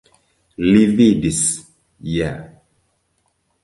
Li 0.69 0.81
vidis 1.01 1.43
ja. 2.17 2.35